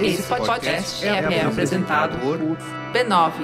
[0.00, 2.38] Esse podcast é, é apresentado por
[2.92, 3.34] b9.com.br.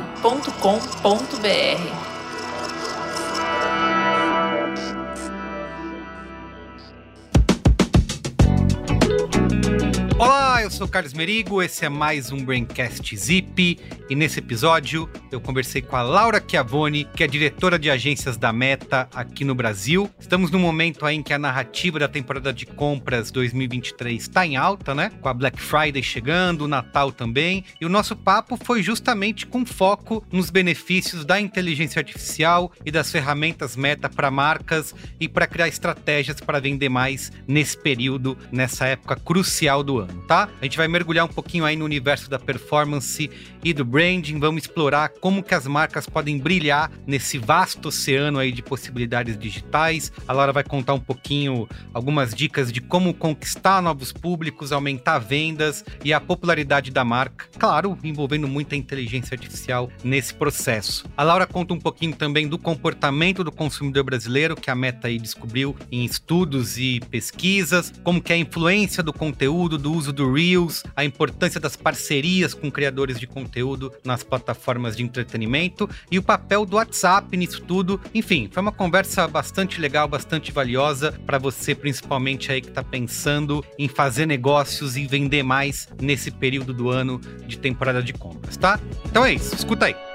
[10.18, 15.40] Olá, eu sou Carlos Merigo, esse é mais um Braincast Zip e nesse episódio eu
[15.40, 20.10] conversei com a Laura Chiavone, que é diretora de agências da Meta aqui no Brasil.
[20.18, 24.56] Estamos no momento aí em que a narrativa da temporada de compras 2023 está em
[24.56, 25.12] alta, né?
[25.20, 27.64] Com a Black Friday chegando, o Natal também.
[27.80, 33.12] E o nosso papo foi justamente com foco nos benefícios da inteligência artificial e das
[33.12, 39.16] ferramentas Meta para marcas e para criar estratégias para vender mais nesse período, nessa época
[39.16, 40.48] crucial do ano, tá?
[40.60, 43.30] A gente vai mergulhar um pouquinho aí no universo da performance
[43.62, 48.52] e do branding, vamos explorar como que as marcas podem brilhar nesse vasto oceano aí
[48.52, 50.10] de possibilidades digitais.
[50.26, 55.84] A Laura vai contar um pouquinho algumas dicas de como conquistar novos públicos, aumentar vendas
[56.04, 61.04] e a popularidade da marca, claro, envolvendo muita inteligência artificial nesse processo.
[61.16, 65.18] A Laura conta um pouquinho também do comportamento do consumidor brasileiro que a Meta aí
[65.18, 70.32] descobriu em estudos e pesquisas, como que é a influência do conteúdo, do uso do
[70.32, 73.39] Reels, a importância das parcerias com criadores de conteúdo
[74.04, 78.00] nas plataformas de entretenimento e o papel do WhatsApp nisso tudo.
[78.14, 83.64] Enfim, foi uma conversa bastante legal, bastante valiosa para você, principalmente aí que está pensando
[83.78, 88.80] em fazer negócios e vender mais nesse período do ano de temporada de compras, tá?
[89.04, 90.09] Então é isso, escuta aí.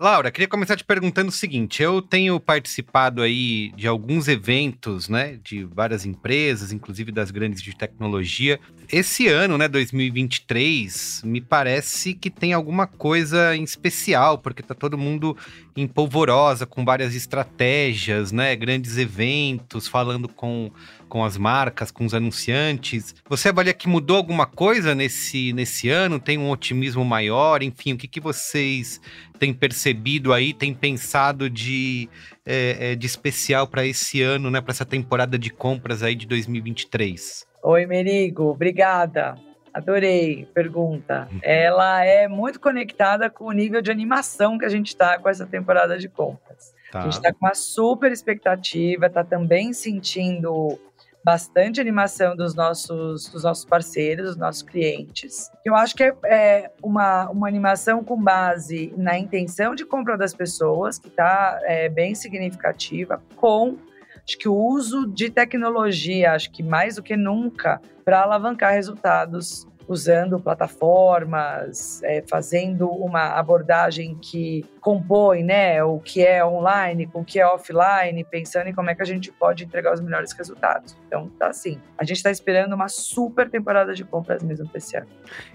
[0.00, 5.38] Laura, queria começar te perguntando o seguinte: eu tenho participado aí de alguns eventos, né,
[5.44, 8.58] de várias empresas, inclusive das grandes de tecnologia.
[8.90, 14.96] Esse ano, né, 2023, me parece que tem alguma coisa em especial, porque tá todo
[14.96, 15.36] mundo
[15.76, 20.70] em polvorosa, com várias estratégias, né, grandes eventos, falando com
[21.10, 23.14] com as marcas, com os anunciantes.
[23.28, 26.20] Você avalia que mudou alguma coisa nesse, nesse ano?
[26.20, 27.62] Tem um otimismo maior?
[27.62, 29.00] Enfim, o que, que vocês
[29.38, 32.08] têm percebido aí, têm pensado de,
[32.46, 34.60] é, é, de especial para esse ano, né?
[34.60, 37.44] Para essa temporada de compras aí de 2023?
[37.62, 39.34] Oi, Merigo, obrigada.
[39.74, 41.28] Adorei pergunta.
[41.42, 45.46] Ela é muito conectada com o nível de animação que a gente está com essa
[45.46, 46.74] temporada de compras.
[46.90, 47.00] Tá.
[47.00, 50.78] A gente está com uma super expectativa, está também sentindo
[51.24, 55.50] bastante animação dos nossos, dos nossos parceiros, dos nossos clientes.
[55.64, 60.34] Eu acho que é, é uma, uma animação com base na intenção de compra das
[60.34, 63.76] pessoas, que está é, bem significativa, com
[64.24, 69.66] acho que o uso de tecnologia, acho que mais do que nunca, para alavancar resultados
[69.90, 77.24] usando plataformas, é, fazendo uma abordagem que compõe né, o que é online com o
[77.24, 80.96] que é offline, pensando em como é que a gente pode entregar os melhores resultados.
[81.08, 81.80] Então, tá assim.
[81.98, 85.08] A gente está esperando uma super temporada de compras mesmo esse ano.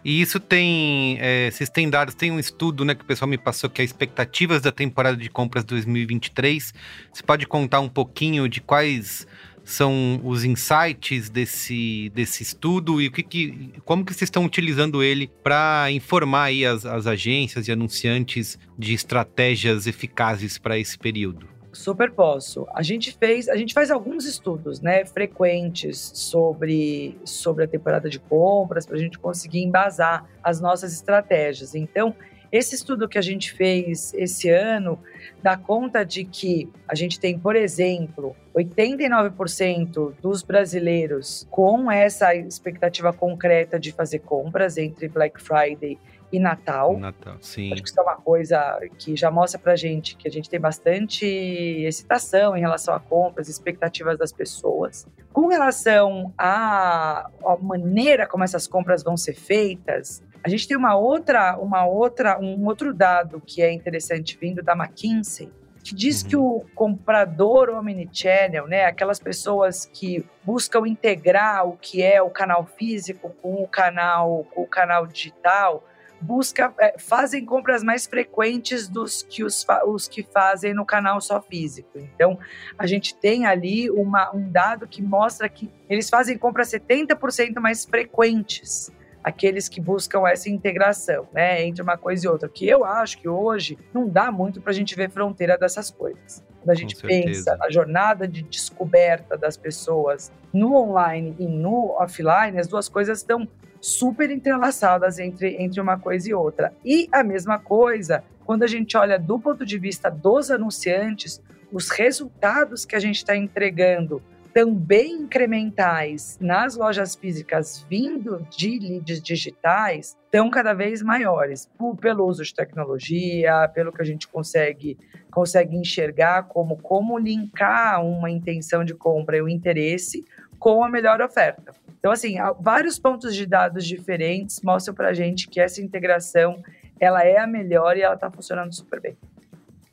[0.04, 3.38] E isso tem, é, vocês têm dados, tem um estudo né, que o pessoal me
[3.38, 6.74] passou que é expectativas da temporada de compras 2023.
[7.14, 9.26] Você pode contar um pouquinho de quais
[9.66, 15.04] são os insights desse, desse estudo e o que, que como que vocês estão utilizando
[15.04, 21.48] ele para informar aí as, as agências e anunciantes de estratégias eficazes para esse período?
[21.74, 22.66] Super posso.
[22.74, 28.18] A gente fez, a gente faz alguns estudos, né, frequentes sobre sobre a temporada de
[28.18, 31.76] compras para a gente conseguir embasar as nossas estratégias.
[31.76, 32.16] Então,
[32.56, 34.98] esse estudo que a gente fez esse ano
[35.44, 43.12] dá conta de que a gente tem, por exemplo, 89% dos brasileiros com essa expectativa
[43.12, 46.00] concreta de fazer compras entre Black Friday
[46.32, 46.98] e Natal.
[46.98, 47.74] Natal, sim.
[47.74, 50.60] Acho que isso é uma coisa que já mostra pra gente que a gente tem
[50.60, 55.06] bastante excitação em relação a compras, expectativas das pessoas.
[55.34, 60.96] Com relação à, à maneira como essas compras vão ser feitas, a gente tem uma
[60.96, 65.52] outra, uma outra, um outro dado que é interessante vindo da McKinsey,
[65.84, 66.30] que diz uhum.
[66.30, 72.64] que o comprador omnichannel, né, aquelas pessoas que buscam integrar o que é o canal
[72.64, 75.84] físico com o canal, com o canal digital,
[76.22, 81.42] busca, é, fazem compras mais frequentes dos que os, os que fazem no canal só
[81.42, 81.90] físico.
[81.96, 82.38] Então,
[82.78, 87.84] a gente tem ali uma, um dado que mostra que eles fazem compras 70% mais
[87.84, 88.94] frequentes
[89.26, 92.48] aqueles que buscam essa integração, né, entre uma coisa e outra.
[92.48, 96.44] Que eu acho que hoje não dá muito para a gente ver fronteira dessas coisas.
[96.62, 102.60] Quando a gente pensa na jornada de descoberta das pessoas no online e no offline,
[102.60, 103.48] as duas coisas estão
[103.82, 106.72] super entrelaçadas entre, entre uma coisa e outra.
[106.86, 111.42] E a mesma coisa, quando a gente olha do ponto de vista dos anunciantes,
[111.72, 114.22] os resultados que a gente está entregando
[114.56, 122.26] também incrementais nas lojas físicas vindo de leads digitais estão cada vez maiores, por, pelo
[122.26, 124.98] uso de tecnologia, pelo que a gente consegue,
[125.30, 130.24] consegue enxergar como como linkar uma intenção de compra e o interesse
[130.58, 131.74] com a melhor oferta.
[132.00, 136.64] Então, assim, vários pontos de dados diferentes mostram para a gente que essa integração
[136.98, 139.18] ela é a melhor e ela está funcionando super bem.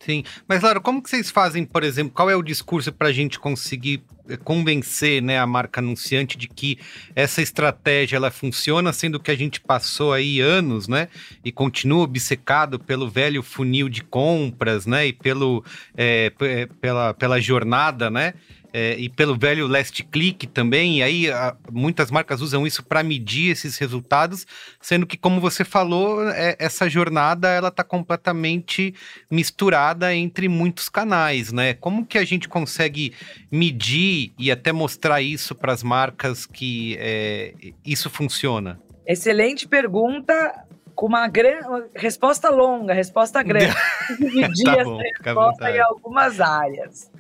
[0.05, 3.13] Sim, mas Laura, como que vocês fazem, por exemplo, qual é o discurso para a
[3.13, 6.77] gente conseguir eh, convencer né, a marca anunciante de que
[7.15, 11.07] essa estratégia ela funciona, sendo que a gente passou aí anos, né,
[11.45, 15.65] e continua obcecado pelo velho funil de compras, né, e pelo,
[15.97, 16.33] é,
[16.81, 18.35] pela, pela jornada, né,
[18.73, 23.03] é, e pelo velho last click também, e aí a, muitas marcas usam isso para
[23.03, 24.47] medir esses resultados,
[24.81, 28.95] sendo que, como você falou, é, essa jornada ela está completamente
[29.31, 31.75] misturada entre muitos canais, né?
[31.75, 33.13] Como que a gente consegue
[33.51, 37.55] medir e até mostrar isso para as marcas que é,
[37.85, 38.81] isso funciona?
[39.07, 40.65] Excelente pergunta
[40.95, 43.75] com uma grande resposta longa, resposta grande.
[44.19, 47.12] Dividir tá bom, essa resposta em algumas áreas.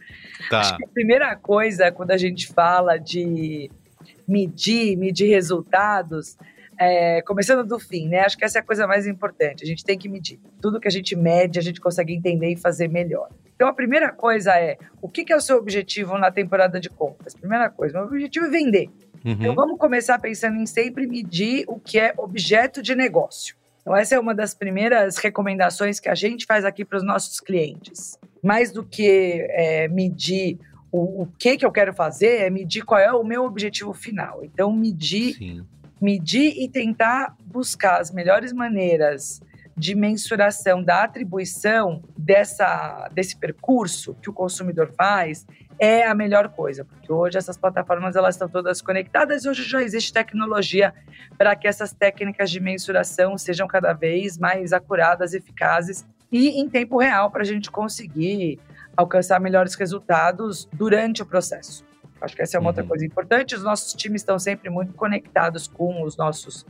[0.48, 0.60] Tá.
[0.60, 3.70] Acho que a primeira coisa, quando a gente fala de
[4.26, 6.36] medir, medir resultados,
[6.78, 8.20] é, começando do fim, né?
[8.20, 9.62] Acho que essa é a coisa mais importante.
[9.62, 10.40] A gente tem que medir.
[10.60, 13.28] Tudo que a gente mede, a gente consegue entender e fazer melhor.
[13.54, 17.34] Então, a primeira coisa é: o que, é o seu objetivo na temporada de compras?
[17.34, 18.88] Primeira coisa, meu objetivo é vender.
[19.24, 19.32] Uhum.
[19.32, 23.54] Então, vamos começar pensando em sempre medir o que é objeto de negócio.
[23.80, 27.38] Então, essa é uma das primeiras recomendações que a gente faz aqui para os nossos
[27.40, 30.58] clientes mais do que é, medir
[30.90, 34.44] o, o, que, que eu quero fazer, é medir qual é o meu objetivo final.
[34.44, 35.64] Então, medir,
[36.00, 39.40] medir e tentar buscar as melhores maneiras
[39.76, 45.46] de mensuração da atribuição dessa, desse percurso que o consumidor faz
[45.78, 49.82] é a melhor coisa, porque hoje essas plataformas elas estão todas conectadas e hoje já
[49.82, 50.94] existe tecnologia
[51.36, 56.98] para que essas técnicas de mensuração sejam cada vez mais acuradas, eficazes e em tempo
[56.98, 58.58] real para a gente conseguir
[58.96, 61.84] alcançar melhores resultados durante o processo.
[62.20, 62.68] Acho que essa é uma uhum.
[62.68, 63.54] outra coisa importante.
[63.54, 66.64] Os nossos times estão sempre muito conectados com os nossos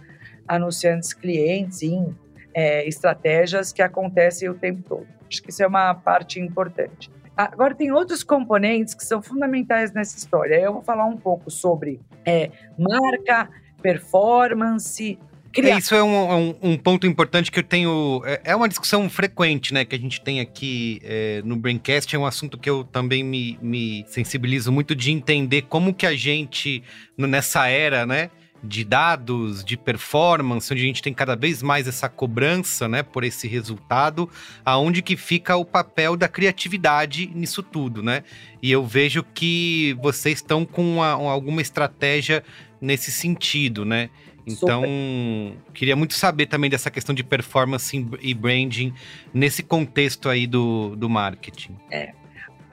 [0.49, 2.17] anunciantes clientes em
[2.55, 5.06] é, estratégias que acontecem o tempo todo.
[5.29, 7.11] Acho que isso é uma parte importante.
[7.37, 10.55] Agora, tem outros componentes que são fundamentais nessa história.
[10.55, 13.49] Eu vou falar um pouco sobre é, marca,
[13.81, 15.19] performance,
[15.52, 15.78] Criar.
[15.78, 18.22] Isso é um, é um, um, ponto importante que eu tenho.
[18.25, 19.84] É, é, uma discussão frequente, né?
[19.84, 22.14] Que a gente tem aqui é, no Braincast.
[22.14, 26.16] É um assunto que eu também me, me sensibilizo muito de entender como que a
[26.16, 26.82] gente,
[27.19, 28.31] nessa era, né?
[28.62, 33.25] de dados, de performance, onde a gente tem cada vez mais essa cobrança, né, por
[33.25, 34.31] esse resultado,
[34.64, 38.22] aonde que fica o papel da criatividade nisso tudo, né?
[38.62, 42.44] E eu vejo que vocês estão com uma, alguma estratégia
[42.81, 44.10] nesse sentido, né?
[44.47, 45.73] Então, Super.
[45.73, 48.93] queria muito saber também dessa questão de performance e branding
[49.33, 51.77] nesse contexto aí do, do marketing.
[51.91, 52.12] É.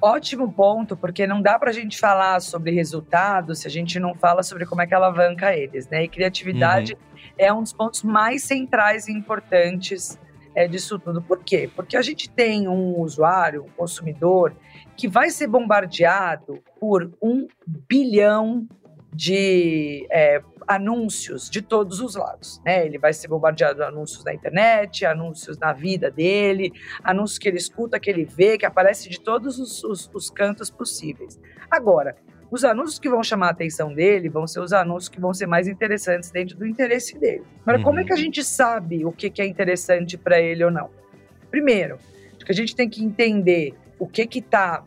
[0.01, 4.15] Ótimo ponto, porque não dá para a gente falar sobre resultados se a gente não
[4.15, 6.05] fala sobre como é que alavanca eles, né?
[6.05, 6.99] E criatividade uhum.
[7.37, 10.17] é um dos pontos mais centrais e importantes
[10.55, 11.21] é, disso tudo.
[11.21, 11.69] Por quê?
[11.75, 14.55] Porque a gente tem um usuário, um consumidor,
[14.95, 18.65] que vai ser bombardeado por um bilhão
[19.13, 22.61] de é, anúncios de todos os lados.
[22.63, 22.85] Né?
[22.85, 26.71] Ele vai ser bombardeado de anúncios na internet, anúncios na vida dele,
[27.03, 30.69] anúncios que ele escuta, que ele vê, que aparece de todos os, os, os cantos
[30.69, 31.39] possíveis.
[31.71, 32.15] Agora,
[32.51, 35.47] os anúncios que vão chamar a atenção dele vão ser os anúncios que vão ser
[35.47, 37.43] mais interessantes dentro do interesse dele.
[37.63, 37.83] Agora, uhum.
[37.83, 40.91] como é que a gente sabe o que, que é interessante para ele ou não?
[41.49, 41.97] Primeiro,
[42.45, 44.83] que a gente tem que entender o que está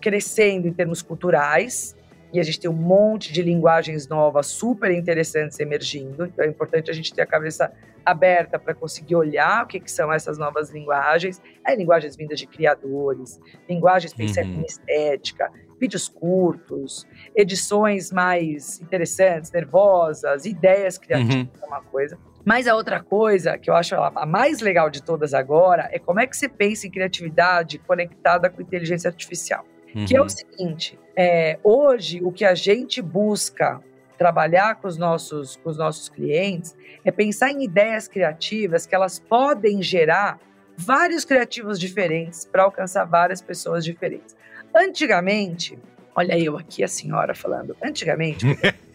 [0.00, 1.96] crescendo em termos culturais,
[2.34, 6.26] e a gente tem um monte de linguagens novas super interessantes emergindo.
[6.26, 7.72] Então é importante a gente ter a cabeça
[8.04, 11.40] aberta para conseguir olhar o que, que, são essas novas linguagens.
[11.64, 14.62] É, linguagens vindas de criadores, linguagens pensando uhum.
[14.62, 15.48] em estética,
[15.80, 21.48] vídeos curtos, edições mais interessantes, nervosas, ideias criativas, uhum.
[21.62, 22.18] é uma coisa.
[22.44, 26.18] Mas a outra coisa que eu acho a mais legal de todas agora é como
[26.18, 29.64] é que você pensa em criatividade conectada com inteligência artificial.
[29.94, 30.04] Uhum.
[30.06, 33.80] Que é o seguinte: é, hoje o que a gente busca
[34.18, 39.18] trabalhar com os nossos, com os nossos clientes é pensar em ideias criativas que elas
[39.18, 40.38] podem gerar
[40.76, 44.36] vários criativos diferentes para alcançar várias pessoas diferentes.
[44.74, 45.78] Antigamente,
[46.14, 48.46] olha eu aqui a senhora falando, antigamente,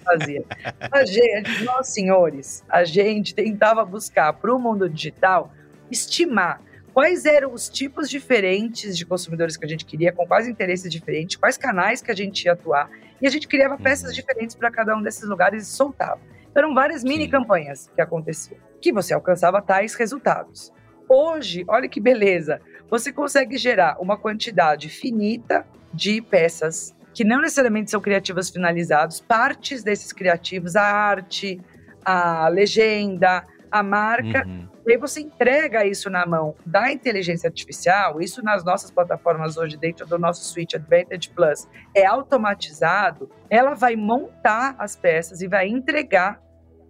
[0.03, 0.43] fazia?
[0.91, 5.53] A gente, nós senhores, a gente tentava buscar para o mundo digital
[5.91, 6.61] estimar
[6.99, 11.37] quais eram os tipos diferentes de consumidores que a gente queria, com quais interesses diferentes,
[11.37, 12.89] quais canais que a gente ia atuar.
[13.21, 13.81] E a gente criava Uhum.
[13.81, 16.19] peças diferentes para cada um desses lugares e soltava.
[16.51, 20.73] Então, eram várias mini campanhas que aconteciam, que você alcançava tais resultados.
[21.07, 27.91] Hoje, olha que beleza, você consegue gerar uma quantidade finita de peças que não necessariamente
[27.91, 31.61] são criativos finalizados, partes desses criativos, a arte,
[32.03, 34.67] a legenda, a marca, Uhum.
[34.89, 39.77] E aí você entrega isso na mão da inteligência artificial, isso nas nossas plataformas hoje,
[39.77, 45.67] dentro do nosso Suite Advantage Plus, é automatizado, ela vai montar as peças e vai
[45.67, 46.41] entregar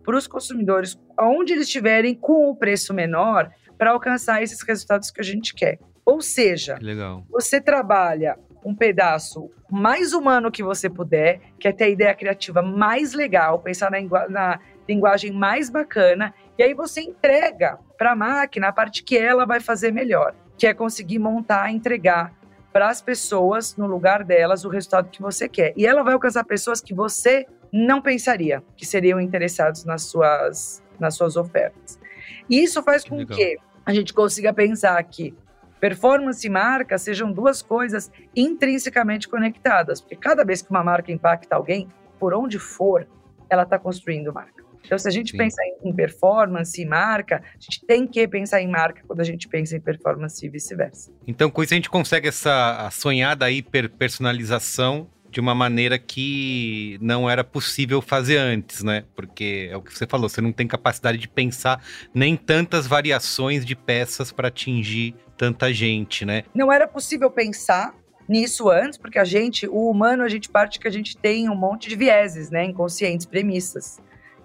[0.03, 5.21] para os consumidores, onde eles estiverem, com o preço menor, para alcançar esses resultados que
[5.21, 5.77] a gente quer.
[6.05, 7.23] Ou seja, Que legal.
[7.29, 13.13] você trabalha um pedaço mais humano que você puder, quer ter a ideia criativa mais
[13.13, 18.73] legal, pensar na, na linguagem mais bacana, e aí você entrega para a máquina a
[18.73, 22.33] parte que ela vai fazer melhor, que é conseguir montar, entregar
[22.73, 25.73] para as pessoas, no lugar delas, o resultado que você quer.
[25.77, 31.15] E ela vai alcançar pessoas que você não pensaria que seriam interessados nas suas, nas
[31.15, 31.97] suas ofertas.
[32.49, 33.37] E isso faz Que com legal.
[33.37, 35.33] que a gente consiga pensar que
[35.79, 41.55] performance e marca sejam duas coisas intrinsecamente conectadas, porque cada vez que uma marca impacta
[41.55, 41.87] alguém,
[42.19, 43.07] por onde for,
[43.49, 44.58] ela está construindo marca.
[44.85, 45.37] Então, se a gente Sim.
[45.37, 49.47] pensa em- performance e marca, a gente tem que pensar em marca quando a gente
[49.47, 51.11] pensa em performance e vice-versa.
[51.27, 57.43] Então, com isso a gente consegue essa sonhada hiperpersonalização de uma maneira que não era
[57.43, 59.03] possível fazer antes, né?
[59.15, 61.83] Porque é o que você falou, você não tem capacidade de pensar
[62.13, 66.43] nem tantas variações de peças para atingir tanta gente, né?
[66.53, 67.93] Não era possível pensar
[68.27, 71.55] nisso antes, porque a gente, o humano, a gente parte que a gente tem um
[71.55, 73.99] monte de vieses, né, inconscientes, premissas.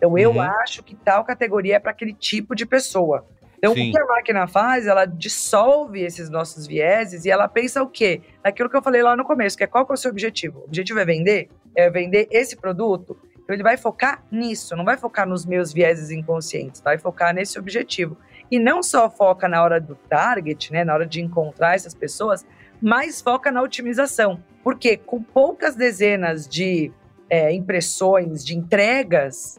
[0.05, 0.41] Então eu Uhum.
[0.41, 3.27] acho que tal categoria é para aquele tipo de pessoa.
[3.59, 3.89] Então Sim.
[3.89, 4.87] o que a máquina faz?
[4.87, 8.21] Ela dissolve esses nossos vieses e ela pensa o quê?
[8.45, 10.61] Naquilo que eu falei lá no começo, que é qual que é o seu objetivo?
[10.61, 11.49] O objetivo é vender?
[11.75, 13.17] É vender esse produto?
[13.43, 17.59] Então ele vai focar nisso, não vai focar nos meus vieses inconscientes, vai focar nesse
[17.59, 18.17] objetivo.
[18.51, 22.45] E não só foca na hora do target, né, na hora de encontrar essas pessoas,
[22.81, 24.43] mas foca na otimização.
[24.63, 26.93] Porque com poucas dezenas de
[27.29, 29.59] é, impressões, de entregas,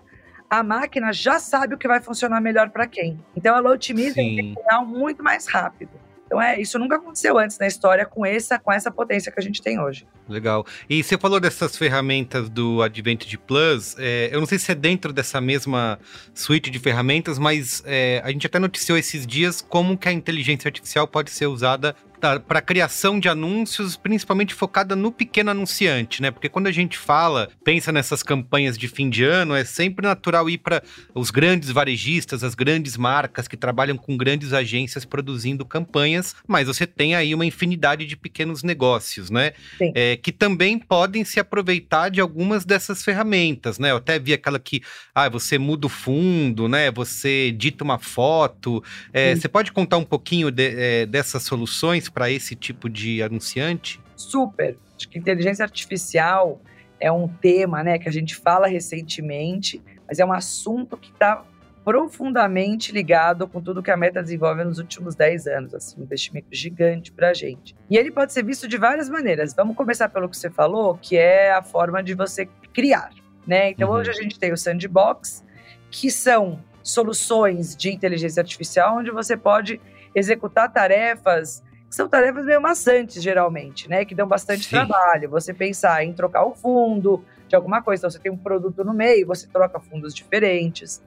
[0.50, 3.20] a máquina já sabe o que vai funcionar melhor para quem.
[3.36, 4.36] Então ela otimiza em Sim.
[4.36, 5.92] tempo real muito mais rápido.
[6.26, 9.44] Então é, isso nunca aconteceu antes na história com essa, com essa potência que a
[9.44, 10.08] gente tem hoje.
[10.28, 10.66] Legal.
[10.90, 13.96] E você falou dessas ferramentas do Advantage Plus.
[14.00, 16.00] é, eu não sei se é dentro dessa mesma
[16.34, 20.68] suite de ferramentas, mas é, a gente até noticiou esses dias como que a inteligência
[20.68, 26.32] artificial pode ser usada para criação de anúncios, principalmente focada no pequeno anunciante, né?
[26.32, 30.50] Porque quando a gente fala, pensa nessas campanhas de fim de ano, é sempre natural
[30.50, 30.82] ir para
[31.14, 36.88] os grandes varejistas, as grandes marcas que trabalham com grandes agências produzindo campanhas, mas você
[36.88, 39.54] tem aí uma infinidade de pequenos negócios, né?
[39.94, 43.92] É, que também podem se aproveitar de algumas dessas ferramentas, né?
[43.92, 44.82] Eu até vi aquela que,
[45.14, 46.92] ah, você muda o fundo, né?
[46.92, 48.84] Você edita uma foto.
[49.14, 54.00] É, você pode contar um pouquinho de- é, dessas soluções para esse tipo de anunciante?
[54.16, 54.78] Super.
[54.96, 56.62] Acho que inteligência artificial
[57.00, 61.44] é um tema né, que a gente fala recentemente, mas é um assunto que está
[61.84, 66.48] profundamente ligado com tudo que a Meta desenvolve nos últimos 10 anos, assim, um investimento
[66.52, 67.76] gigante para a gente.
[67.90, 69.54] E ele pode ser visto de várias maneiras.
[69.54, 73.12] Vamos começar pelo que você falou, que é a forma de você criar,
[73.46, 73.70] né?
[73.70, 73.98] Então Uhum.
[73.98, 75.46] hoje a gente tem o Sandbox,
[75.92, 79.80] que são soluções de inteligência artificial onde você pode
[80.16, 84.04] executar tarefas são tarefas meio maçantes, geralmente, né?
[84.06, 84.70] Que dão bastante Sim.
[84.72, 85.30] trabalho.
[85.30, 88.02] Você pensar em trocar o fundo de alguma coisa.
[88.02, 91.02] Então, você tem um produto no meio, você troca fundos diferentes.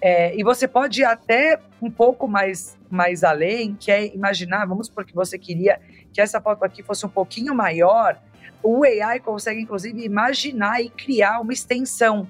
[0.00, 4.86] É, e você pode ir até um pouco mais, mais além, que é imaginar, vamos
[4.86, 5.78] supor que você queria
[6.12, 8.18] que essa foto aqui fosse um pouquinho maior.
[8.62, 12.26] O AI consegue, inclusive, imaginar e criar uma extensão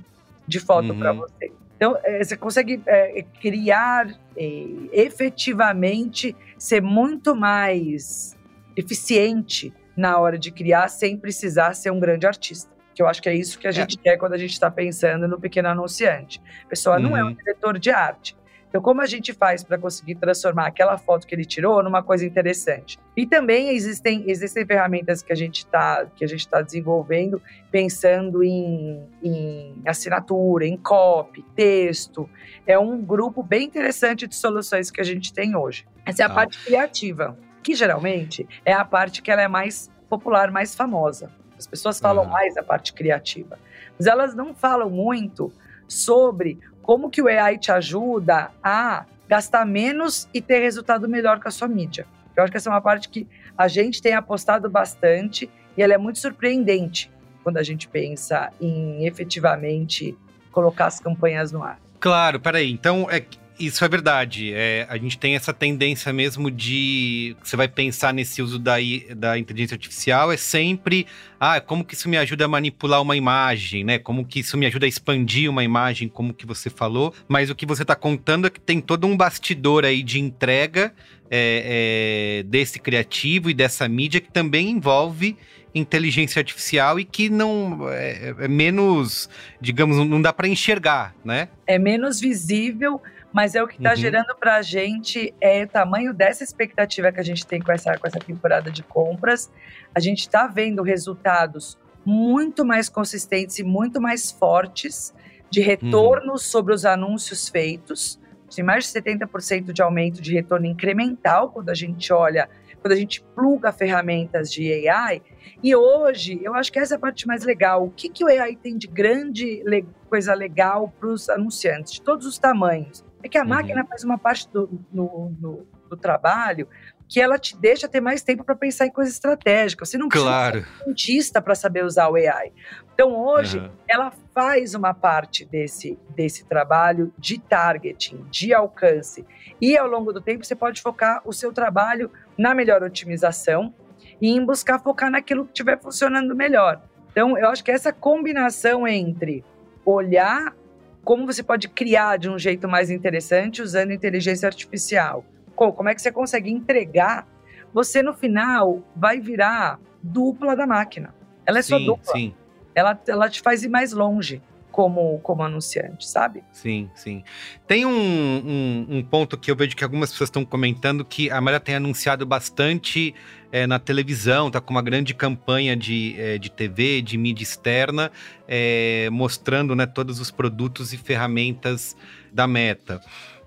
[0.48, 0.98] de foto Uhum.
[0.98, 1.52] para você.
[1.80, 4.06] Então, é, você consegue é, criar
[4.36, 8.36] é, efetivamente ser muito mais
[8.76, 12.70] eficiente na hora de criar sem precisar ser um grande artista.
[12.94, 15.26] Que eu acho que é isso que a gente quer quando a gente está pensando
[15.26, 16.38] no pequeno anunciante.
[16.66, 17.34] A pessoa não é um Uhum.
[17.34, 18.36] diretor de arte.
[18.70, 22.24] Então, como a gente faz para conseguir transformar aquela foto que ele tirou numa coisa
[22.24, 23.00] interessante?
[23.16, 26.06] E também existem, existem ferramentas que a gente está
[26.48, 32.30] tá desenvolvendo pensando em, em assinatura, em copy, texto.
[32.64, 35.84] É um grupo bem interessante de soluções que a gente tem hoje.
[36.06, 36.34] Essa é a Tá.
[36.36, 41.28] parte criativa, que geralmente é a parte que ela é mais popular, mais famosa.
[41.58, 43.58] As pessoas falam mais da parte criativa,
[43.98, 45.52] mas elas não falam muito
[45.86, 46.58] sobre
[46.90, 51.50] como que o AI te ajuda a gastar menos e ter resultado melhor com a
[51.52, 52.04] sua mídia.
[52.34, 55.94] Eu acho que essa é uma parte que a gente tem apostado bastante e ela
[55.94, 57.08] é muito surpreendente
[57.44, 60.18] quando a gente pensa em efetivamente
[60.50, 61.78] colocar as campanhas no ar.
[62.00, 62.72] Claro, peraí.
[62.72, 63.24] Então, é,
[63.60, 64.52] isso é verdade.
[64.54, 67.36] É, a gente tem essa tendência mesmo de.
[67.42, 68.76] Você vai pensar nesse uso da,
[69.16, 71.06] da inteligência artificial, é sempre.
[71.38, 73.98] Ah, como que isso me ajuda a manipular uma imagem, né?
[73.98, 77.14] Como que isso me ajuda a expandir uma imagem, como que você falou.
[77.28, 80.92] Mas o que você está contando é que tem todo um bastidor aí de entrega
[81.30, 85.36] é, é, desse criativo e dessa mídia que também envolve
[85.74, 91.48] inteligência artificial e que não é, é menos, digamos, não dá para enxergar, né?
[91.66, 93.00] É menos visível,
[93.32, 93.96] mas é o que está uhum.
[93.96, 97.96] gerando para a gente é o tamanho dessa expectativa que a gente tem com essa,
[97.96, 99.50] com essa temporada de compras.
[99.94, 105.14] A gente está vendo resultados muito mais consistentes e muito mais fortes
[105.50, 106.38] de retorno uhum.
[106.38, 108.18] sobre os anúncios feitos.
[108.54, 112.48] Tem mais de 70% de aumento de retorno incremental quando a gente olha,
[112.80, 115.22] quando a gente pluga ferramentas de AI.
[115.62, 117.84] E hoje, eu acho que essa é a parte mais legal.
[117.84, 122.02] O que, que o AI tem de grande le coisa legal para os anunciantes, de
[122.02, 123.04] todos os tamanhos?
[123.22, 123.48] É que a uhum.
[123.48, 126.66] máquina faz uma parte do, no, no, do trabalho
[127.10, 129.88] que ela te deixa ter mais tempo para pensar em coisas estratégicas.
[129.88, 130.60] Você não claro.
[130.60, 132.52] precisa ser cientista para saber usar o AI.
[132.94, 133.68] Então, hoje, uhum.
[133.88, 139.26] ela faz uma parte desse, desse trabalho de targeting, de alcance.
[139.60, 143.74] E, ao longo do tempo, você pode focar o seu trabalho na melhor otimização
[144.18, 146.80] e em buscar focar naquilo que estiver funcionando melhor.
[147.12, 149.44] Então, eu acho que essa combinação entre
[149.84, 150.56] olhar
[151.04, 155.22] como você pode criar de um jeito mais interessante usando inteligência artificial.
[155.54, 157.28] Como é que você consegue entregar?
[157.74, 161.14] Você no final vai virar dupla da máquina.
[161.44, 162.12] Ela é sim, só dupla.
[162.12, 162.34] Sim.
[162.74, 166.42] Ela, ela te faz ir mais longe como, como anunciante, sabe?
[166.52, 167.22] Sim, sim.
[167.66, 171.40] Tem um, um, um, ponto que eu vejo que algumas pessoas estão comentando que a
[171.40, 173.14] Maria tem anunciado bastante
[173.52, 178.10] é, na televisão, tá com uma grande campanha de, é, de TV, de mídia externa,
[178.46, 181.96] é, mostrando né, todos os produtos e ferramentas
[182.32, 183.00] da Meta.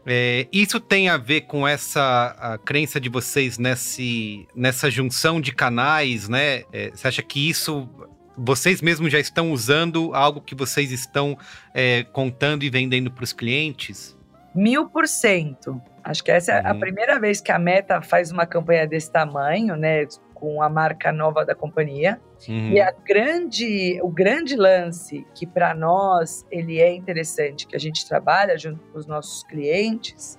[0.05, 6.27] É, isso tem a ver com essa crença de vocês nesse, nessa junção de canais,
[6.27, 6.63] né?
[6.73, 7.87] É, você acha que isso
[8.37, 11.37] vocês mesmos já estão usando algo que vocês estão
[11.73, 14.17] é, contando e vendendo para os clientes?
[14.53, 15.81] Mil por cento.
[16.03, 16.57] Acho que essa uhum.
[16.57, 16.79] é a uhum.
[16.79, 20.05] primeira vez que a Meta faz uma campanha desse tamanho, né?
[20.33, 22.19] Com a marca nova da companhia.
[22.47, 22.71] Uhum.
[22.71, 28.05] E a grande, o grande lance que para nós ele é interessante, que a gente
[28.07, 30.37] trabalha junto com os nossos clientes,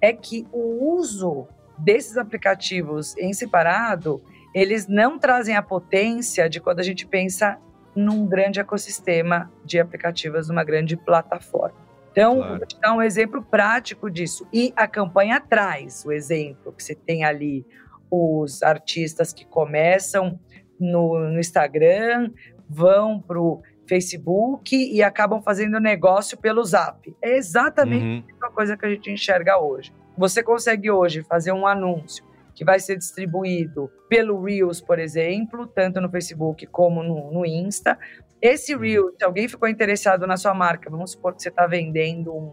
[0.00, 1.46] é que o uso
[1.78, 4.22] desses aplicativos em separado
[4.54, 7.58] eles não trazem a potência de quando a gente pensa
[7.94, 11.76] num grande ecossistema de aplicativos, numa grande plataforma.
[12.10, 12.58] Então, claro.
[12.58, 14.46] vou te dar um exemplo prático disso.
[14.52, 17.66] E a campanha traz o exemplo que você tem ali
[18.10, 20.38] os artistas que começam
[20.78, 22.30] no, no Instagram,
[22.68, 27.14] vão para o Facebook e acabam fazendo negócio pelo Zap.
[27.22, 28.22] É exatamente uhum.
[28.22, 29.92] a mesma coisa que a gente enxerga hoje.
[30.16, 36.00] Você consegue hoje fazer um anúncio que vai ser distribuído pelo Reels, por exemplo, tanto
[36.00, 37.98] no Facebook como no, no Insta.
[38.40, 38.80] Esse uhum.
[38.80, 42.52] Reels, se alguém ficou interessado na sua marca, vamos supor que você está vendendo um.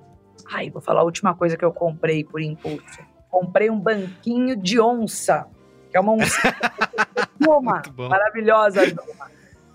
[0.51, 2.99] Ai, vou falar a última coisa que eu comprei por impulso.
[3.29, 5.47] Comprei um banquinho de onça,
[5.91, 6.41] que é uma onça.
[7.39, 8.81] uma maravilhosa,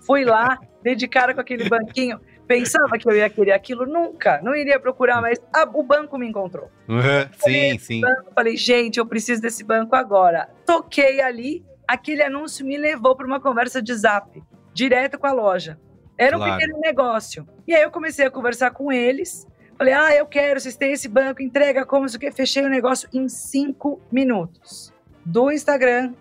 [0.05, 2.19] Fui lá, dei de cara com aquele banquinho.
[2.47, 3.85] Pensava que eu ia querer aquilo?
[3.85, 4.39] Nunca.
[4.41, 6.69] Não iria procurar, mas ah, o banco me encontrou.
[6.87, 8.01] Uhum, sim, sim.
[8.01, 10.49] Banco, falei, gente, eu preciso desse banco agora.
[10.65, 15.79] Toquei ali, aquele anúncio me levou para uma conversa de zap, direto com a loja.
[16.17, 16.53] Era claro.
[16.53, 17.47] um pequeno negócio.
[17.67, 19.47] E aí eu comecei a conversar com eles.
[19.77, 22.31] Falei, ah, eu quero, vocês têm esse banco, entrega como, isso que.
[22.31, 24.93] Fechei o negócio em cinco minutos.
[25.25, 26.13] Do Instagram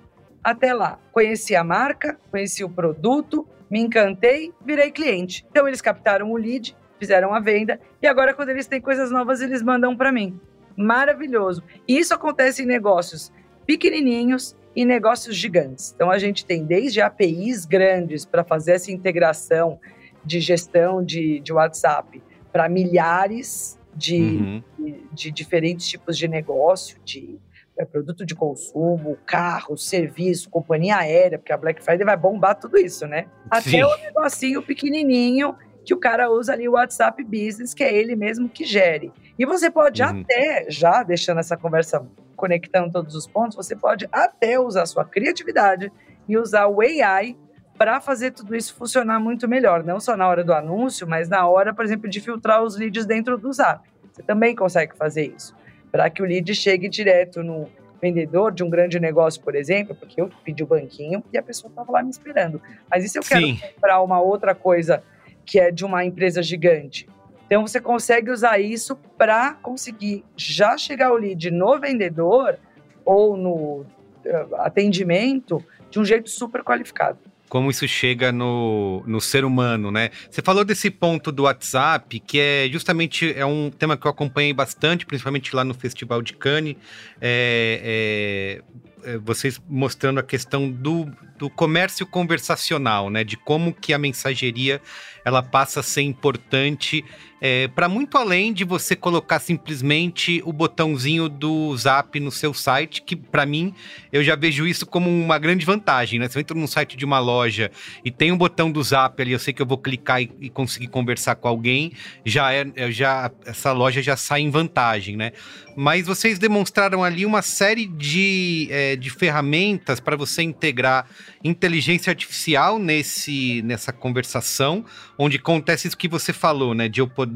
[0.44, 1.00] até lá.
[1.10, 5.44] Conheci a marca, conheci o produto, me encantei, virei cliente.
[5.50, 9.40] Então eles captaram o lead, fizeram a venda e agora quando eles têm coisas novas
[9.40, 10.38] eles mandam para mim.
[10.76, 11.62] Maravilhoso.
[11.88, 13.32] E isso acontece em negócios
[13.66, 15.92] pequenininhos e negócios gigantes.
[15.94, 19.80] Então a gente tem desde APIs grandes para fazer essa integração
[20.24, 24.62] de gestão de, de WhatsApp para milhares de, uhum.
[24.78, 27.38] de, de diferentes tipos de negócio, de
[27.76, 32.78] é, produto de consumo, carro, serviço, companhia aérea, porque a Black Friday vai bombar tudo
[32.78, 33.26] isso, né?
[33.50, 33.82] Até Sim.
[33.82, 38.48] o negocinho pequenininho que o cara usa ali o WhatsApp Business, que é ele mesmo
[38.48, 39.12] que gere.
[39.38, 40.20] E você pode uhum.
[40.22, 42.06] até, já deixando essa conversa
[42.36, 45.92] conectando todos os pontos, você pode até usar a sua criatividade
[46.28, 47.36] e usar o AI
[47.76, 51.46] para fazer tudo isso funcionar muito melhor, não só na hora do anúncio, mas na
[51.46, 53.86] hora, por exemplo, de filtrar os leads dentro do Zap.
[54.12, 55.54] Você também consegue fazer isso.
[55.94, 57.68] Para que o lead chegue direto no
[58.02, 61.70] vendedor de um grande negócio, por exemplo, porque eu pedi o banquinho e a pessoa
[61.70, 62.60] estava lá me esperando.
[62.90, 63.60] Mas e se eu quero Sim.
[63.74, 65.04] comprar uma outra coisa
[65.46, 67.08] que é de uma empresa gigante?
[67.46, 72.58] Então você consegue usar isso para conseguir já chegar o lead no vendedor
[73.04, 73.86] ou no
[74.24, 77.20] eh, atendimento de um jeito super qualificado.
[77.54, 80.10] Como isso chega no, no ser humano, né?
[80.28, 84.52] Você falou desse ponto do WhatsApp, que é justamente é um tema que eu acompanhei
[84.52, 86.74] bastante, principalmente lá no Festival de Cannes,
[87.20, 88.60] é,
[89.04, 93.22] é, é, vocês mostrando a questão do, do comércio conversacional, né?
[93.22, 94.82] De como que a mensageria
[95.24, 97.04] ela passa a ser importante
[97.46, 103.02] é, para muito além de você colocar simplesmente o botãozinho do Zap no seu site,
[103.02, 103.74] que para mim
[104.10, 106.26] eu já vejo isso como uma grande vantagem, né?
[106.26, 107.70] Se eu entro num site de uma loja
[108.02, 110.48] e tem um botão do Zap ali, eu sei que eu vou clicar e, e
[110.48, 111.92] conseguir conversar com alguém,
[112.24, 115.32] já é, é- já essa loja já sai em vantagem, né?
[115.76, 121.06] Mas vocês demonstraram ali uma série de, é, de ferramentas para você integrar
[121.42, 124.84] inteligência artificial nesse, nessa conversação,
[125.18, 126.88] onde acontece isso que você falou, né?
[126.88, 127.33] De eu poder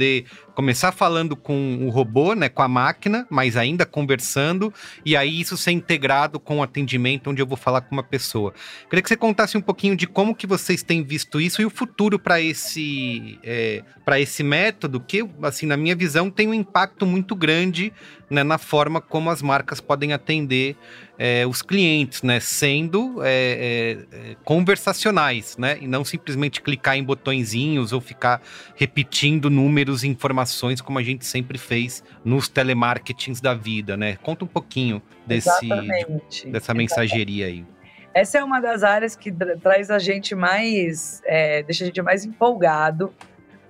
[0.55, 2.49] começar falando com o robô, né?
[2.49, 4.73] Com a máquina, mas ainda conversando,
[5.05, 8.53] e aí isso ser integrado com o atendimento, onde eu vou falar com uma pessoa.
[8.89, 11.71] Queria que você contasse um pouquinho de como que vocês têm visto isso e o
[11.71, 17.07] futuro para esse, é, para esse método, que, assim, na minha visão, tem um impacto
[17.07, 17.93] muito grande
[18.31, 20.77] né, na forma como as marcas podem atender
[21.19, 22.39] é, os clientes, né?
[22.39, 25.77] Sendo é, é, é, conversacionais, né?
[25.81, 28.41] E não simplesmente clicar em botõezinhos ou ficar
[28.77, 34.17] repetindo números e informações como a gente sempre fez nos telemarketings da vida, né?
[34.23, 36.47] Conta um pouquinho desse, Exatamente.
[36.47, 37.67] dessa mensageria aí.
[38.15, 42.01] Essa é uma das áreas que tra- traz a gente mais, é, deixa a gente
[42.01, 43.13] mais empolgado,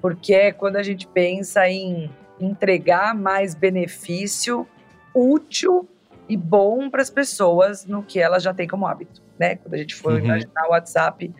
[0.00, 4.66] porque é quando a gente pensa em entregar mais benefício
[5.12, 5.88] útil
[6.28, 9.56] e bom para as pessoas no que elas já têm como hábito, né?
[9.56, 10.18] Quando a gente for Uhum.
[10.18, 11.32] imaginar o WhatsApp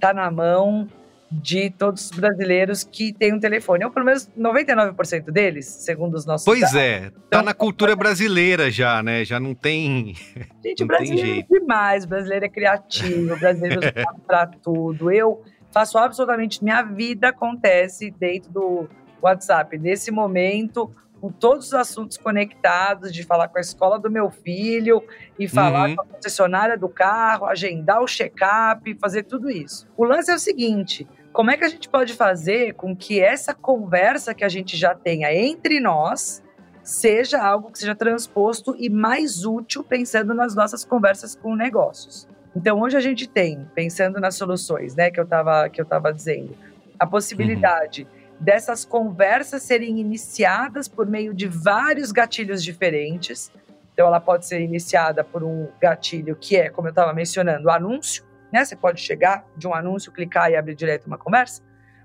[0.00, 0.88] tá na mão
[1.30, 6.24] de todos os brasileiros que têm um telefone, ou pelo menos 99% deles, segundo os
[6.24, 6.76] nossos Pois dados.
[6.76, 9.24] é, tá na cultura brasileira já, né?
[9.24, 10.14] Já não tem.
[10.64, 11.54] Gente, Não tem brasileiro jeito.
[11.54, 15.10] é demais, o brasileiro é criativo, o brasileiro sabe pra tudo.
[15.10, 18.88] Eu faço absolutamente, minha vida acontece dentro do
[19.20, 19.76] WhatsApp.
[19.78, 20.94] Nesse momento,
[21.26, 25.02] com todos os assuntos conectados, de falar com a escola do meu filho
[25.36, 25.96] e falar Uhum.
[25.96, 29.88] com a concessionária do carro, agendar o check-up, fazer tudo isso.
[29.96, 33.52] O lance é o seguinte: como é que a gente pode fazer com que essa
[33.52, 36.44] conversa que a gente já tenha entre nós
[36.84, 42.28] seja algo que seja transposto e mais útil pensando nas nossas conversas com negócios.
[42.54, 46.12] Então, hoje a gente tem, pensando nas soluções, né, que eu estava que eu tava
[46.12, 46.56] dizendo,
[46.96, 48.06] a possibilidade
[48.38, 53.50] dessas conversas serem iniciadas por meio de vários gatilhos diferentes.
[53.92, 58.24] Então, ela pode ser iniciada por um gatilho que é, como eu estava mencionando, anúncio,
[58.52, 58.64] né?
[58.64, 61.62] Você pode chegar de um anúncio, clicar e abrir direto uma conversa.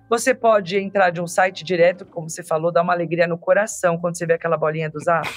[0.09, 3.97] Você pode entrar de um site direto, como você falou, dar uma alegria no coração
[3.97, 5.27] quando você vê aquela bolinha do zap.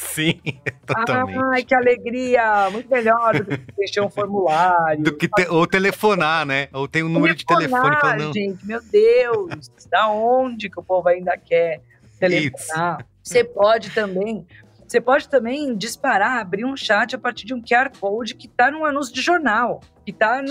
[0.00, 0.40] Sim,
[0.86, 1.38] totalmente.
[1.52, 2.70] Ai, que alegria!
[2.70, 5.02] Muito melhor do que preencher um formulário.
[5.02, 6.68] Do que te- ou telefonar, né?
[6.72, 8.24] Ou tem um número de telefone falando.
[8.24, 8.32] não.
[8.32, 9.70] gente, meu Deus!
[9.90, 11.80] da onde que o povo ainda quer
[12.18, 13.04] telefonar?
[13.22, 14.46] Você pode também...
[14.86, 18.72] Você pode também disparar, abrir um chat a partir de um QR Code que está
[18.72, 20.42] num anúncio de jornal, que está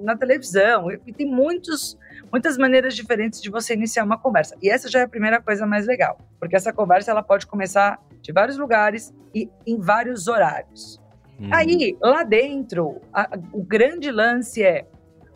[0.00, 0.90] na televisão.
[0.90, 1.98] E tem muitos,
[2.30, 4.56] muitas maneiras diferentes de você iniciar uma conversa.
[4.62, 7.98] E essa já é a primeira coisa mais legal, porque essa conversa ela pode começar
[8.22, 11.00] de vários lugares e em vários horários.
[11.40, 11.50] Hum.
[11.52, 14.86] Aí, lá dentro, a- o grande lance é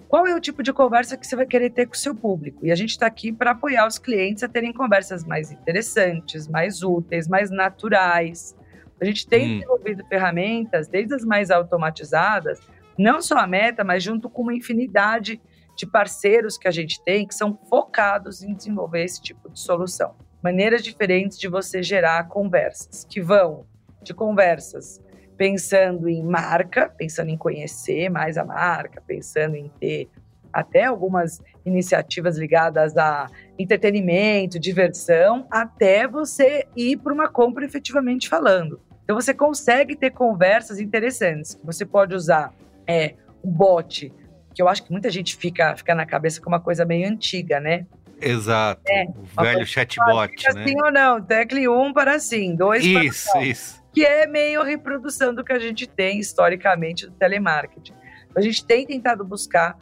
[0.09, 2.67] qual é o tipo de conversa que você vai querer ter com o seu público.
[2.67, 6.83] E a gente está aqui para apoiar os clientes a terem conversas mais interessantes, mais
[6.83, 8.57] úteis, mais naturais.
[9.01, 9.55] A gente tem Hum.
[9.59, 12.59] desenvolvido ferramentas, desde as mais automatizadas,
[12.99, 15.41] não só a Meta, mas junto com uma infinidade
[15.81, 20.15] de parceiros que a gente tem que são focados em desenvolver esse tipo de solução.
[20.43, 23.65] Maneiras diferentes de você gerar conversas, que vão
[24.03, 25.01] de conversas
[25.39, 30.09] pensando em marca, pensando em conhecer mais a marca, pensando em ter
[30.53, 33.27] até algumas iniciativas ligadas a
[33.59, 38.81] entretenimento, diversão, até você ir para uma compra efetivamente falando.
[39.05, 41.59] Então você consegue ter conversas interessantes.
[41.65, 42.53] Você pode usar
[42.87, 44.13] é, um bot,
[44.55, 47.61] que eu acho que muita gente fica, fica na cabeça com uma coisa meio antiga,
[47.61, 47.87] né?
[48.21, 48.83] Exato.
[48.89, 50.67] É, o velho chatbot, né?
[50.67, 53.83] Sim ou não, tecle um para sim, dois para Isso, isso.
[53.93, 57.95] que é meio reprodução do que a gente tem historicamente do telemarketing.
[58.37, 59.79] A gente tem tentado buscar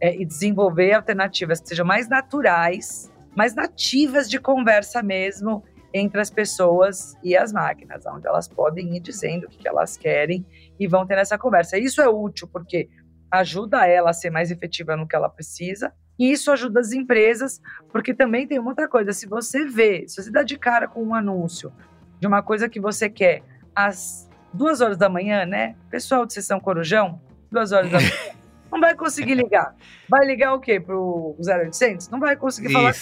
[0.00, 6.30] é, e desenvolver alternativas que sejam mais naturais, mais nativas de conversa mesmo, entre as
[6.30, 10.44] pessoas e as máquinas, onde elas podem ir dizendo o que elas querem
[10.78, 11.78] e vão ter essa conversa.
[11.78, 12.88] Isso é útil porque
[13.30, 17.60] ajuda ela a ser mais efetiva no que ela precisa, e isso ajuda as empresas,
[17.92, 21.02] porque também tem uma outra coisa, se você vê, se você dá de cara com
[21.02, 21.72] um anúncio
[22.18, 23.42] de uma coisa que você quer
[23.74, 25.76] às duas horas da manhã, né?
[25.90, 28.10] Pessoal de Sessão Corujão, duas horas da manhã,
[28.72, 29.74] não vai conseguir ligar.
[30.08, 30.80] Vai ligar o quê?
[30.80, 32.08] Pro 0800?
[32.08, 32.92] Não vai conseguir falar.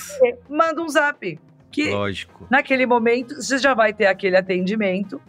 [0.48, 1.40] Manda um zap.
[1.70, 2.46] Que Lógico.
[2.50, 5.20] naquele momento você já vai ter aquele atendimento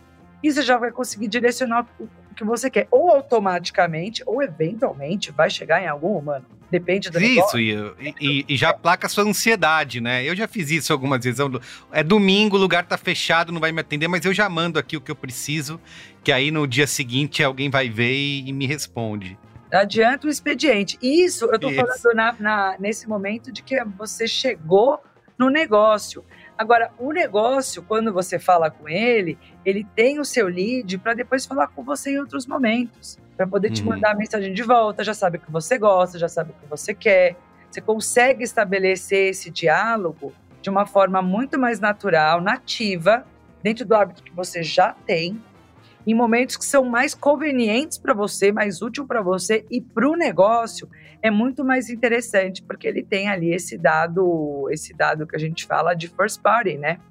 [0.41, 2.07] e você já vai conseguir direcionar o
[2.37, 2.87] que você quer.
[2.89, 6.45] Ou automaticamente, ou eventualmente vai chegar em algum humano.
[6.69, 7.71] Depende do Isso, e,
[8.19, 10.25] e, e, já placa a sua ansiedade, né?
[10.25, 11.39] Eu já fiz isso algumas vezes.
[11.93, 14.97] É domingo, o lugar tá fechado, não vai me atender, mas eu já mando aqui
[14.97, 15.79] o que eu preciso,
[16.21, 19.39] que aí no dia seguinte alguém vai ver e, e me responde.
[19.71, 20.97] Adianta o expediente.
[21.01, 21.77] Isso eu tô isso.
[21.77, 24.99] falando na, na, nesse momento de que você chegou
[25.37, 26.23] no negócio.
[26.57, 31.45] Agora, o negócio, quando você fala com ele, ele tem o seu lead para depois
[31.45, 33.89] falar com você em outros momentos, para poder te uhum.
[33.89, 36.69] mandar a mensagem de volta, já sabe o que você gosta, já sabe o que
[36.69, 37.35] você quer.
[37.69, 43.25] Você consegue estabelecer esse diálogo de uma forma muito mais natural, nativa,
[43.61, 45.37] dentro do hábito que você já tem,
[46.05, 50.15] em momentos que são mais convenientes para você, mais útil para você e para o
[50.15, 50.89] negócio,
[51.21, 55.65] é muito mais interessante, porque ele tem ali esse dado, esse dado que a gente
[55.65, 57.01] fala de first party, né?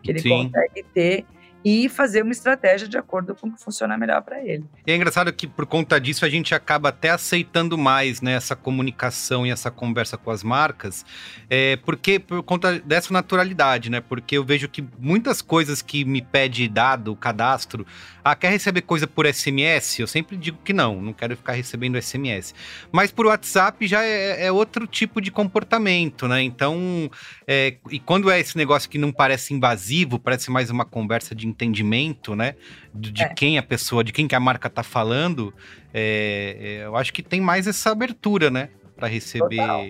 [0.00, 0.44] Que ele Sim.
[0.44, 1.26] consegue ter
[1.64, 4.64] e fazer uma estratégia de acordo com o que funciona melhor para ele.
[4.86, 8.54] E é engraçado que por conta disso a gente acaba até aceitando mais né, essa
[8.54, 11.06] comunicação e essa conversa com as marcas,
[11.48, 14.00] é, porque por conta dessa naturalidade, né?
[14.00, 17.86] Porque eu vejo que muitas coisas que me pede dado, cadastro,
[18.22, 19.98] ah, quer receber coisa por SMS?
[19.98, 22.54] Eu sempre digo que não, não quero ficar recebendo SMS.
[22.90, 26.42] Mas por WhatsApp já é, é outro tipo de comportamento, né?
[26.42, 27.10] Então,
[27.46, 31.46] é, e quando é esse negócio que não parece invasivo, parece mais uma conversa de
[31.54, 32.54] entendimento, né?
[32.92, 33.28] De, de é.
[33.28, 35.54] quem a pessoa, de quem que a marca tá falando,
[35.92, 38.68] é, é eu acho que tem mais essa abertura, né?
[38.96, 39.56] Para receber.
[39.56, 39.84] Total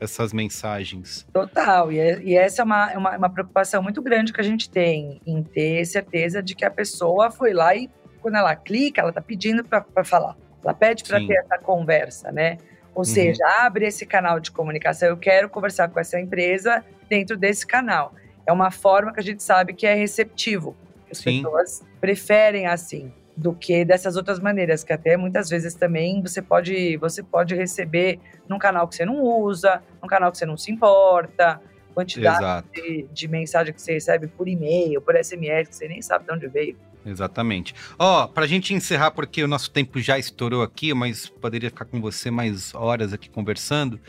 [0.00, 1.26] essas mensagens.
[1.32, 4.44] Total, e, é, e essa é uma, é uma, uma, preocupação muito grande que a
[4.44, 7.88] gente tem em ter certeza de que a pessoa foi lá e
[8.20, 10.36] quando ela clica, ela está pedindo para falar.
[10.62, 12.58] Ela pede para ter essa conversa, né?
[12.94, 13.04] Ou uhum.
[13.04, 15.08] seja, abre esse canal de comunicação.
[15.08, 18.14] Eu quero conversar com essa empresa dentro desse canal.
[18.46, 20.76] É uma forma que a gente sabe que é receptivo.
[21.14, 21.42] As Sim.
[21.42, 26.96] pessoas preferem assim do que dessas outras maneiras, que até muitas vezes também você pode,
[26.98, 30.70] você pode receber num canal que você não usa, num canal que você não se
[30.70, 31.60] importa,
[31.92, 36.26] quantidade de, de, mensagem que você recebe por e-mail, por SMS, que você nem sabe
[36.26, 36.76] de onde veio.
[37.06, 37.74] Exatamente.
[37.98, 41.84] Ó, oh, pra gente encerrar, porque o nosso tempo já estourou aqui, mas poderia ficar
[41.84, 44.00] com você mais horas aqui conversando.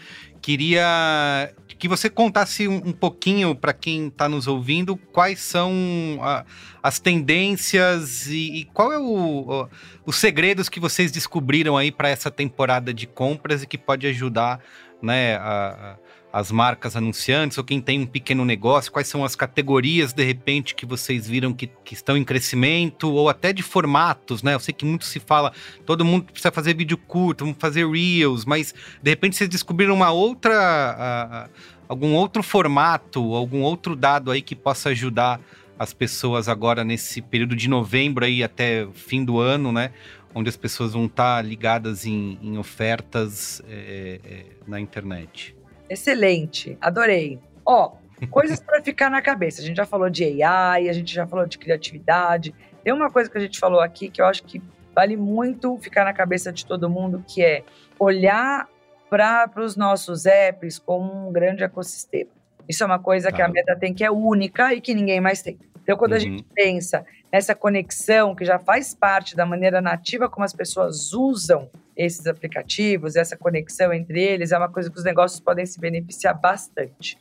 [0.45, 5.73] Queria que você contasse um, um pouquinho para quem está nos ouvindo quais são
[6.21, 6.45] a,
[6.83, 9.69] as tendências e, e, qual é o, o,
[10.05, 14.63] os segredos que vocês descobriram aí para essa temporada de compras e que pode ajudar,
[15.05, 15.97] né, a,
[16.33, 18.91] as marcas anunciantes ou quem tem um pequeno negócio?
[18.91, 23.29] Quais são as categorias, de repente, que vocês viram que, que estão em crescimento ou
[23.29, 24.53] até de formatos, né?
[24.53, 25.53] Eu sei que muito se fala,
[25.85, 30.11] todo mundo precisa fazer vídeo curto, vamos fazer Reels, mas de repente vocês descobriram uma
[30.11, 31.47] outra.
[31.47, 35.39] Uh, algum outro formato, algum outro dado aí que possa ajudar
[35.77, 39.91] as pessoas agora nesse período de novembro aí até fim do ano, né?
[40.35, 45.55] Onde as pessoas vão estar ligadas em, em ofertas é, é, na internet.
[45.89, 47.39] Excelente, adorei.
[47.65, 47.93] Ó,
[48.29, 49.61] coisas para ficar na cabeça.
[49.61, 52.53] A gente já falou de AI, a gente já falou de criatividade.
[52.83, 54.61] Tem uma coisa que a gente falou aqui que eu acho que
[54.93, 57.63] vale muito ficar na cabeça de todo mundo, que é
[57.97, 58.67] olhar
[59.09, 62.29] para os nossos apps como um grande ecossistema.
[62.67, 63.35] Isso é uma coisa tá.
[63.35, 65.57] que a Meta tem que é única e que ninguém mais tem.
[65.83, 66.17] Então, quando uhum.
[66.17, 71.11] a gente pensa nessa conexão que já faz parte da maneira nativa como as pessoas
[71.11, 75.77] usam esses aplicativos, essa conexão entre eles é uma coisa que os negócios podem se
[75.77, 77.17] beneficiar bastante.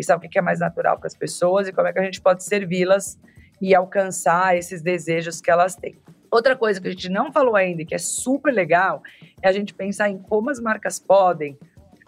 [0.00, 2.18] Sabe o que é mais natural para as pessoas e como é que a gente
[2.18, 3.18] pode servi-las
[3.60, 5.98] e alcançar esses desejos que elas têm.
[6.30, 9.02] Outra coisa que a gente não falou ainda, que é super legal,
[9.42, 11.58] é a gente pensar em como as marcas podem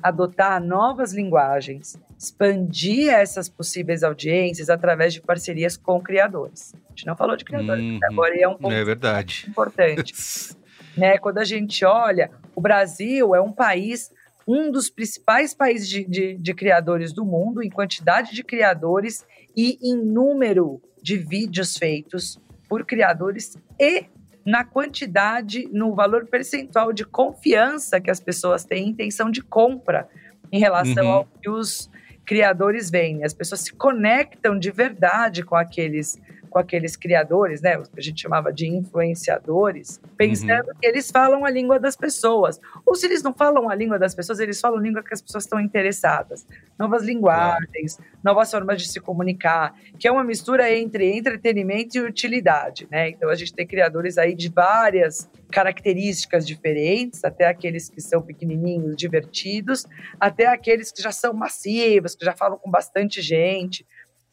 [0.02, 6.74] adotar novas linguagens, expandir essas possíveis audiências através de parcerias com criadores.
[7.00, 7.98] Gente não falou de criadores, uhum.
[8.02, 9.46] agora é um ponto é verdade.
[9.48, 10.12] importante.
[10.94, 11.16] né?
[11.16, 14.10] Quando a gente olha, o Brasil é um país,
[14.46, 19.24] um dos principais países de, de, de criadores do mundo, em quantidade de criadores
[19.56, 24.04] e em número de vídeos feitos por criadores e
[24.44, 30.06] na quantidade, no valor percentual de confiança que as pessoas têm, intenção de compra
[30.52, 31.12] em relação uhum.
[31.12, 31.90] ao que os
[32.26, 33.24] criadores vêm.
[33.24, 38.20] As pessoas se conectam de verdade com aqueles com aqueles criadores, né, que a gente
[38.20, 40.74] chamava de influenciadores, pensando uhum.
[40.80, 42.60] que eles falam a língua das pessoas.
[42.84, 45.22] Ou se eles não falam a língua das pessoas, eles falam a língua que as
[45.22, 46.44] pessoas estão interessadas.
[46.78, 52.88] Novas linguagens, novas formas de se comunicar, que é uma mistura entre entretenimento e utilidade,
[52.90, 53.10] né?
[53.10, 58.96] Então a gente tem criadores aí de várias características diferentes, até aqueles que são pequenininhos,
[58.96, 59.86] divertidos,
[60.18, 63.86] até aqueles que já são massivos, que já falam com bastante gente.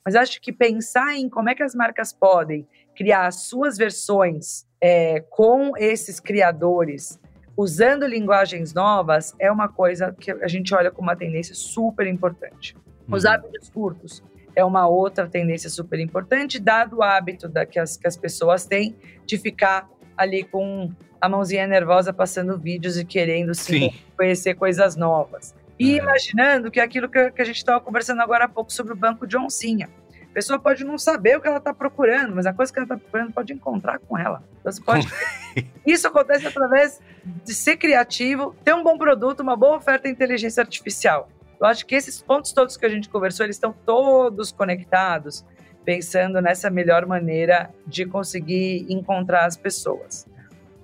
[0.07, 2.65] Mas acho que pensar em como é que as marcas podem
[2.95, 7.19] criar as suas versões é, com esses criadores,
[7.57, 12.73] usando linguagens novas, é uma coisa que a gente olha como uma tendência super importante.
[13.11, 13.31] Os uhum.
[13.31, 14.23] hábitos curtos
[14.55, 18.65] é uma outra tendência super importante, dado o hábito da, que, as, que as pessoas
[18.65, 20.89] têm de ficar ali com
[21.19, 25.53] a mãozinha nervosa passando vídeos e querendo sim, conhecer coisas novas.
[25.79, 26.01] E é.
[26.01, 28.95] imaginando que é aquilo que, que a gente estava conversando agora há pouco sobre o
[28.95, 29.89] banco de oncinha.
[30.29, 32.85] A pessoa pode não saber o que ela está procurando, mas a coisa que ela
[32.85, 34.43] está procurando pode encontrar com ela.
[34.59, 35.07] Então, você pode...
[35.85, 37.01] Isso acontece através
[37.43, 41.29] de ser criativo, ter um bom produto, uma boa oferta de inteligência artificial.
[41.59, 45.43] Eu acho que esses pontos todos que a gente conversou, eles estão todos conectados,
[45.83, 50.27] pensando nessa melhor maneira de conseguir encontrar as pessoas.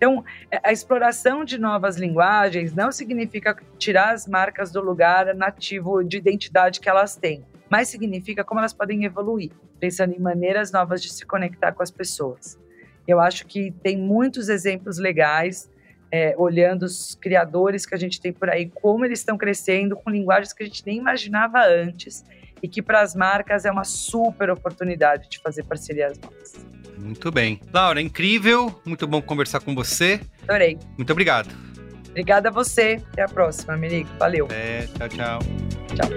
[0.03, 6.03] Então, é, a exploração de novas linguagens não significa tirar as marcas do lugar nativo
[6.03, 11.01] de identidade que elas têm, mas significa como elas podem evoluir, pensando em maneiras novas
[11.01, 12.59] de se conectar com as pessoas.
[13.07, 15.71] Eu acho que tem muitos exemplos legais,
[16.11, 20.09] é, olhando os criadores que a gente tem por aí, como eles estão crescendo com
[20.09, 22.25] linguagens que a gente nem imaginava antes
[22.63, 26.65] e que para as marcas é uma super oportunidade de fazer parcerias novas.
[26.97, 27.59] Muito bem.
[27.73, 28.81] Laura, incrível.
[28.85, 30.21] Muito bom conversar com você.
[30.43, 30.79] Adorei.
[30.97, 31.53] Muito obrigado.
[32.09, 33.03] Obrigada a você.
[33.11, 34.09] Até a próxima, Merico.
[34.17, 34.47] Valeu.
[34.49, 35.39] É, tchau, tchau.
[35.95, 36.09] Tchau.